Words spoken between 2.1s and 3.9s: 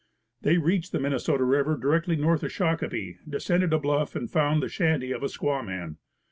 north of Shakopee, descended a